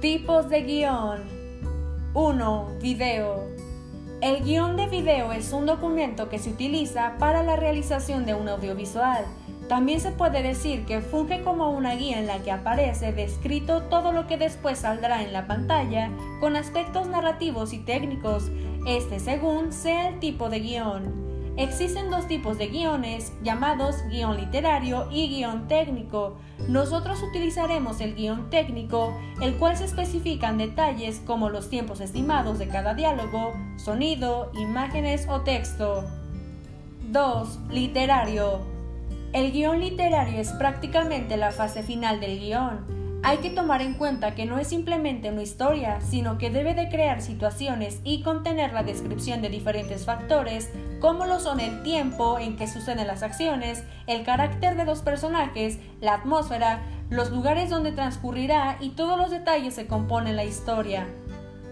Tipos 0.00 0.48
de 0.48 0.62
guion. 0.62 1.20
1. 2.14 2.68
Video. 2.80 3.44
El 4.22 4.42
guion 4.42 4.78
de 4.78 4.86
video 4.86 5.30
es 5.30 5.52
un 5.52 5.66
documento 5.66 6.30
que 6.30 6.38
se 6.38 6.48
utiliza 6.48 7.16
para 7.18 7.42
la 7.42 7.56
realización 7.56 8.24
de 8.24 8.32
un 8.32 8.48
audiovisual. 8.48 9.26
También 9.68 10.00
se 10.00 10.10
puede 10.10 10.42
decir 10.42 10.86
que 10.86 11.02
funge 11.02 11.42
como 11.42 11.68
una 11.68 11.96
guía 11.96 12.18
en 12.18 12.26
la 12.26 12.38
que 12.38 12.50
aparece 12.50 13.12
descrito 13.12 13.82
todo 13.90 14.12
lo 14.12 14.26
que 14.26 14.38
después 14.38 14.78
saldrá 14.78 15.22
en 15.22 15.34
la 15.34 15.46
pantalla 15.46 16.10
con 16.40 16.56
aspectos 16.56 17.06
narrativos 17.06 17.74
y 17.74 17.80
técnicos, 17.80 18.50
este 18.86 19.20
según 19.20 19.70
sea 19.70 20.08
el 20.08 20.18
tipo 20.18 20.48
de 20.48 20.60
guion. 20.60 21.29
Existen 21.60 22.08
dos 22.08 22.26
tipos 22.26 22.56
de 22.56 22.68
guiones, 22.68 23.34
llamados 23.42 23.96
guion 24.08 24.38
literario 24.38 25.06
y 25.10 25.28
guion 25.28 25.68
técnico. 25.68 26.38
Nosotros 26.68 27.22
utilizaremos 27.22 28.00
el 28.00 28.14
guion 28.14 28.48
técnico, 28.48 29.12
el 29.42 29.56
cual 29.56 29.76
se 29.76 29.84
especifican 29.84 30.56
detalles 30.56 31.20
como 31.26 31.50
los 31.50 31.68
tiempos 31.68 32.00
estimados 32.00 32.58
de 32.58 32.68
cada 32.68 32.94
diálogo, 32.94 33.52
sonido, 33.76 34.50
imágenes 34.54 35.28
o 35.28 35.42
texto. 35.42 36.06
2. 37.10 37.58
Literario. 37.68 38.60
El 39.34 39.52
guion 39.52 39.80
literario 39.80 40.40
es 40.40 40.52
prácticamente 40.52 41.36
la 41.36 41.50
fase 41.50 41.82
final 41.82 42.20
del 42.20 42.38
guion. 42.40 43.20
Hay 43.22 43.36
que 43.38 43.50
tomar 43.50 43.82
en 43.82 43.92
cuenta 43.92 44.34
que 44.34 44.46
no 44.46 44.58
es 44.58 44.68
simplemente 44.68 45.30
una 45.30 45.42
historia, 45.42 46.00
sino 46.00 46.38
que 46.38 46.48
debe 46.48 46.72
de 46.72 46.88
crear 46.88 47.20
situaciones 47.20 48.00
y 48.02 48.22
contener 48.22 48.72
la 48.72 48.82
descripción 48.82 49.42
de 49.42 49.50
diferentes 49.50 50.06
factores, 50.06 50.70
como 51.00 51.26
lo 51.26 51.40
son 51.40 51.60
el 51.60 51.82
tiempo 51.82 52.38
en 52.38 52.56
que 52.56 52.68
suceden 52.68 53.06
las 53.06 53.22
acciones, 53.22 53.82
el 54.06 54.22
carácter 54.22 54.76
de 54.76 54.84
los 54.84 55.00
personajes, 55.00 55.78
la 56.00 56.14
atmósfera, 56.14 56.82
los 57.08 57.30
lugares 57.30 57.70
donde 57.70 57.92
transcurrirá 57.92 58.76
y 58.80 58.90
todos 58.90 59.18
los 59.18 59.30
detalles 59.30 59.74
que 59.74 59.86
componen 59.86 60.36
la 60.36 60.44
historia. 60.44 61.06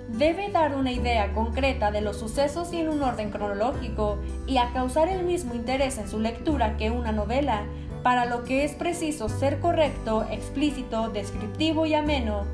Debe 0.08 0.50
dar 0.50 0.74
una 0.74 0.90
idea 0.90 1.34
concreta 1.34 1.90
de 1.90 2.00
los 2.00 2.18
sucesos 2.18 2.72
y 2.72 2.80
en 2.80 2.88
un 2.88 3.02
orden 3.02 3.30
cronológico, 3.30 4.18
y 4.46 4.56
a 4.56 4.72
causar 4.72 5.08
el 5.08 5.22
mismo 5.22 5.54
interés 5.54 5.98
en 5.98 6.08
su 6.08 6.18
lectura 6.18 6.78
que 6.78 6.90
una 6.90 7.12
novela, 7.12 7.64
para 8.02 8.24
lo 8.24 8.44
que 8.44 8.64
es 8.64 8.72
preciso 8.72 9.28
ser 9.28 9.60
correcto, 9.60 10.26
explícito, 10.30 11.10
descriptivo 11.10 11.84
y 11.84 11.92
ameno. 11.94 12.44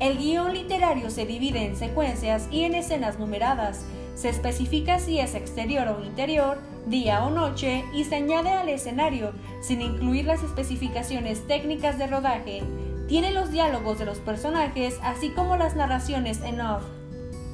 El 0.00 0.18
guion 0.18 0.52
literario 0.52 1.08
se 1.08 1.24
divide 1.24 1.64
en 1.64 1.76
secuencias 1.76 2.48
y 2.50 2.64
en 2.64 2.74
escenas 2.74 3.18
numeradas. 3.18 3.86
Se 4.16 4.30
especifica 4.30 4.98
si 4.98 5.20
es 5.20 5.34
exterior 5.34 5.86
o 5.88 6.02
interior, 6.02 6.58
día 6.86 7.22
o 7.22 7.30
noche 7.30 7.84
y 7.92 8.04
se 8.04 8.16
añade 8.16 8.50
al 8.50 8.70
escenario, 8.70 9.32
sin 9.60 9.82
incluir 9.82 10.24
las 10.24 10.42
especificaciones 10.42 11.46
técnicas 11.46 11.98
de 11.98 12.06
rodaje. 12.06 12.62
Tiene 13.08 13.32
los 13.32 13.52
diálogos 13.52 13.98
de 13.98 14.06
los 14.06 14.18
personajes, 14.18 14.98
así 15.02 15.28
como 15.30 15.56
las 15.56 15.76
narraciones 15.76 16.40
en 16.40 16.62
off. 16.62 16.82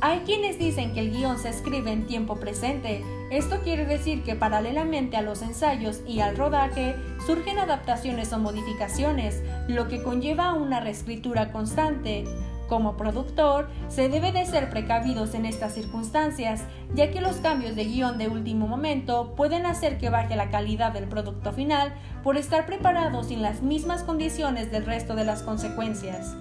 Hay 0.01 0.21
quienes 0.21 0.59
dicen 0.59 0.95
que 0.95 1.01
el 1.01 1.11
guion 1.11 1.39
se 1.39 1.49
escribe 1.49 1.93
en 1.93 2.07
tiempo 2.07 2.37
presente. 2.37 3.05
Esto 3.31 3.61
quiere 3.63 3.85
decir 3.85 4.23
que 4.23 4.37
paralelamente 4.37 5.17
a 5.17 5.23
los 5.23 5.43
ensayos 5.43 6.01
y 6.07 6.21
al 6.21 6.37
rodaje 6.37 6.95
surgen 7.27 7.59
adaptaciones 7.59 8.33
o 8.33 8.39
modificaciones, 8.39 9.43
lo 9.69 9.89
que 9.89 10.03
conlleva 10.03 10.55
una 10.55 10.81
reescritura 10.81 11.51
constante. 11.51 12.25
Como 12.73 12.97
productor, 12.97 13.69
se 13.91 14.09
debe 14.09 14.33
de 14.33 14.47
ser 14.47 14.71
precavidos 14.71 15.35
en 15.35 15.45
estas 15.45 15.75
circunstancias, 15.75 16.63
ya 16.95 17.11
que 17.11 17.21
los 17.21 17.37
cambios 17.37 17.77
de 17.77 17.85
guion 17.85 18.17
de 18.17 18.29
último 18.29 18.67
momento 18.67 19.35
pueden 19.37 19.67
hacer 19.67 19.99
que 19.99 20.09
baje 20.09 20.37
la 20.37 20.49
calidad 20.49 20.91
del 20.91 21.05
producto 21.05 21.53
final 21.53 21.93
por 22.25 22.39
estar 22.39 22.65
preparados 22.65 23.27
sin 23.27 23.43
las 23.43 23.61
mismas 23.61 24.05
condiciones 24.05 24.73
del 24.73 24.87
resto 24.87 25.15
de 25.15 25.25
las 25.27 25.43
consecuencias. 25.43 26.35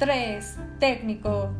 3. 0.00 0.56
Técnico. 0.80 1.50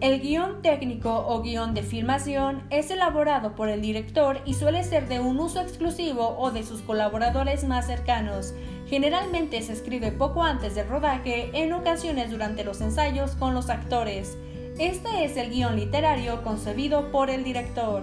El 0.00 0.22
guion 0.22 0.62
técnico 0.62 1.26
o 1.28 1.42
guion 1.42 1.74
de 1.74 1.82
filmación 1.82 2.62
es 2.70 2.90
elaborado 2.90 3.54
por 3.54 3.68
el 3.68 3.82
director 3.82 4.40
y 4.46 4.54
suele 4.54 4.82
ser 4.82 5.08
de 5.08 5.20
un 5.20 5.38
uso 5.38 5.60
exclusivo 5.60 6.38
o 6.38 6.50
de 6.50 6.62
sus 6.62 6.80
colaboradores 6.80 7.64
más 7.64 7.86
cercanos. 7.86 8.54
Generalmente 8.88 9.60
se 9.60 9.74
escribe 9.74 10.10
poco 10.10 10.42
antes 10.42 10.74
del 10.74 10.88
rodaje, 10.88 11.50
en 11.52 11.74
ocasiones 11.74 12.30
durante 12.30 12.64
los 12.64 12.80
ensayos 12.80 13.32
con 13.32 13.52
los 13.52 13.68
actores. 13.68 14.38
Este 14.78 15.26
es 15.26 15.36
el 15.36 15.50
guion 15.50 15.76
literario 15.76 16.42
concebido 16.42 17.12
por 17.12 17.28
el 17.28 17.44
director. 17.44 18.02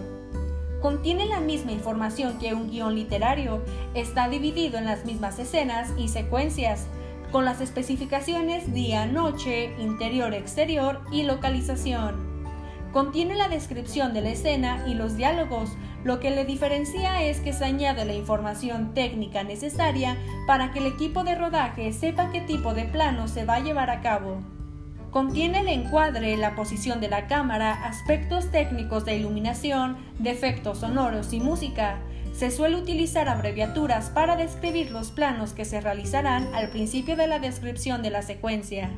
Contiene 0.83 1.25
la 1.25 1.39
misma 1.39 1.71
información 1.71 2.37
que 2.37 2.53
un 2.53 2.69
guion 2.69 2.93
literario, 2.93 3.63
está 3.95 4.29
dividido 4.29 4.77
en 4.77 4.85
las 4.85 5.03
mismas 5.03 5.39
escenas 5.39 5.91
y 5.97 6.09
secuencias, 6.09 6.85
con 7.37 7.45
las 7.45 7.61
especificaciones 7.61 8.73
día-noche, 8.73 9.75
interior-exterior 9.77 11.01
y 11.11 11.21
localización. 11.21 12.15
Contiene 12.91 13.35
la 13.35 13.47
descripción 13.47 14.11
de 14.15 14.21
la 14.21 14.29
escena 14.31 14.83
y 14.87 14.95
los 14.95 15.17
diálogos, 15.17 15.77
lo 16.03 16.19
que 16.19 16.31
le 16.31 16.45
diferencia 16.45 17.21
es 17.21 17.39
que 17.39 17.53
se 17.53 17.63
añade 17.63 18.05
la 18.05 18.15
información 18.15 18.95
técnica 18.95 19.43
necesaria 19.43 20.17
para 20.47 20.71
que 20.71 20.79
el 20.79 20.87
equipo 20.87 21.23
de 21.23 21.35
rodaje 21.35 21.93
sepa 21.93 22.31
qué 22.31 22.41
tipo 22.41 22.73
de 22.73 22.85
plano 22.85 23.27
se 23.27 23.45
va 23.45 23.57
a 23.57 23.63
llevar 23.63 23.91
a 23.91 24.01
cabo. 24.01 24.41
Contiene 25.11 25.59
el 25.59 25.67
encuadre, 25.67 26.37
la 26.37 26.55
posición 26.55 26.99
de 27.01 27.09
la 27.09 27.27
cámara, 27.27 27.85
aspectos 27.85 28.49
técnicos 28.49 29.05
de 29.05 29.15
iluminación, 29.15 29.95
defectos 30.17 30.79
sonoros 30.79 31.33
y 31.33 31.39
música, 31.39 31.99
se 32.37 32.51
suele 32.51 32.75
utilizar 32.75 33.29
abreviaturas 33.29 34.11
para 34.11 34.35
describir 34.35 34.91
los 34.91 35.09
planos 35.09 35.53
que 35.53 35.65
se 35.65 35.81
realizarán 35.81 36.53
al 36.53 36.69
principio 36.69 37.15
de 37.15 37.25
la 37.25 37.39
descripción 37.39 38.03
de 38.03 38.11
la 38.11 38.21
secuencia. 38.21 38.91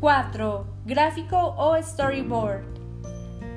4. 0.00 0.66
Gráfico 0.84 1.54
o 1.56 1.82
storyboard. 1.82 2.62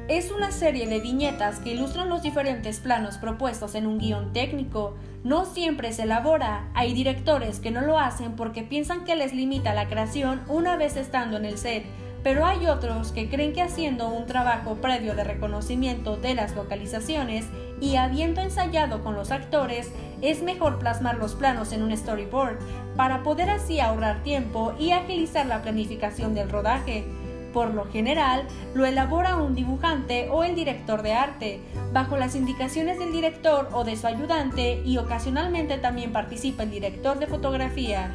Es 0.08 0.32
una 0.32 0.54
serie 0.54 0.88
de 0.88 1.02
viñetas 1.02 1.60
que 1.60 1.74
ilustran 1.74 2.08
los 2.08 2.22
diferentes 2.22 2.80
planos 2.80 3.18
propuestos 3.18 3.76
en 3.76 3.88
un 3.88 3.98
guion 3.98 4.32
técnico. 4.32 4.96
No 5.26 5.44
siempre 5.44 5.92
se 5.92 6.04
elabora, 6.04 6.70
hay 6.74 6.94
directores 6.94 7.60
que 7.60 7.72
no 7.72 7.82
lo 7.82 8.00
hacen 8.00 8.38
porque 8.38 8.64
piensan 8.64 9.04
que 9.04 9.18
les 9.18 9.34
limita 9.34 9.74
la 9.74 9.90
creación 9.90 10.44
una 10.48 10.78
vez 10.78 10.96
estando 10.96 11.36
en 11.36 11.44
el 11.44 11.58
set, 11.58 11.84
pero 12.28 12.46
hay 12.46 12.68
otros 12.68 13.14
que 13.14 13.30
creen 13.30 13.54
que 13.54 13.62
haciendo 13.62 14.10
un 14.10 14.26
trabajo 14.26 14.76
previo 14.82 15.16
de 15.16 15.24
reconocimiento 15.24 16.18
de 16.18 16.36
las 16.36 16.54
localizaciones 16.58 17.46
y 17.80 17.96
habiendo 17.96 18.42
ensayado 18.42 19.02
con 19.02 19.16
los 19.16 19.32
actores, 19.32 19.94
es 20.22 20.44
mejor 20.44 20.78
plasmar 20.78 21.16
los 21.20 21.36
planos 21.36 21.72
en 21.72 21.84
un 21.84 21.96
storyboard 21.96 22.60
para 22.98 23.24
poder 23.24 23.50
así 23.50 23.80
ahorrar 23.80 24.24
tiempo 24.24 24.74
y 24.78 24.92
agilizar 24.92 25.46
la 25.46 25.62
planificación 25.62 26.36
del 26.36 26.50
rodaje. 26.50 27.06
Por 27.54 27.74
lo 27.74 27.86
general, 27.86 28.44
lo 28.76 28.86
elabora 28.86 29.38
un 29.38 29.56
dibujante 29.56 30.28
o 30.30 30.44
el 30.44 30.54
director 30.54 31.04
de 31.04 31.14
arte, 31.14 31.62
bajo 31.94 32.18
las 32.18 32.36
indicaciones 32.36 33.00
del 33.00 33.14
director 33.14 33.70
o 33.72 33.86
de 33.86 33.96
su 33.96 34.06
ayudante 34.06 34.82
y 34.84 34.98
ocasionalmente 34.98 35.78
también 35.78 36.12
participa 36.12 36.64
el 36.64 36.72
director 36.72 37.20
de 37.20 37.28
fotografía. 37.28 38.14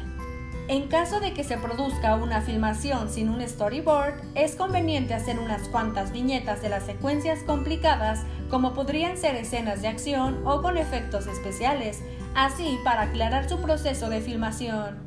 En 0.69 0.87
caso 0.87 1.19
de 1.19 1.33
que 1.33 1.43
se 1.43 1.57
produzca 1.57 2.15
una 2.15 2.41
filmación 2.41 3.09
sin 3.09 3.27
un 3.27 3.41
storyboard, 3.41 4.21
es 4.33 4.55
conveniente 4.55 5.13
hacer 5.13 5.37
unas 5.37 5.67
cuantas 5.67 6.13
viñetas 6.13 6.61
de 6.61 6.69
las 6.69 6.85
secuencias 6.85 7.43
complicadas 7.43 8.21
como 8.49 8.73
podrían 8.73 9.17
ser 9.17 9.35
escenas 9.35 9.81
de 9.81 9.89
acción 9.89 10.41
o 10.45 10.61
con 10.61 10.77
efectos 10.77 11.27
especiales, 11.27 12.01
así 12.33 12.79
para 12.85 13.03
aclarar 13.03 13.49
su 13.49 13.59
proceso 13.59 14.09
de 14.09 14.21
filmación. 14.21 14.99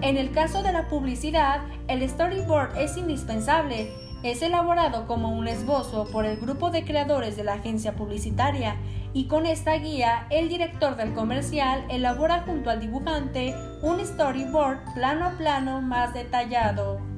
En 0.00 0.16
el 0.16 0.32
caso 0.32 0.62
de 0.62 0.72
la 0.72 0.88
publicidad, 0.88 1.60
el 1.86 2.08
storyboard 2.08 2.78
es 2.78 2.96
indispensable, 2.96 3.92
es 4.22 4.42
elaborado 4.42 5.06
como 5.06 5.30
un 5.30 5.48
esbozo 5.48 6.06
por 6.12 6.26
el 6.26 6.36
grupo 6.36 6.70
de 6.70 6.84
creadores 6.84 7.36
de 7.36 7.44
la 7.44 7.54
agencia 7.54 7.94
publicitaria 7.94 8.76
y 9.12 9.26
con 9.26 9.46
esta 9.46 9.74
guía 9.74 10.26
el 10.30 10.48
director 10.48 10.96
del 10.96 11.14
comercial 11.14 11.84
elabora 11.88 12.42
junto 12.42 12.70
al 12.70 12.80
dibujante 12.80 13.54
un 13.82 14.04
storyboard 14.04 14.94
plano 14.94 15.26
a 15.26 15.30
plano 15.38 15.80
más 15.80 16.14
detallado. 16.14 17.09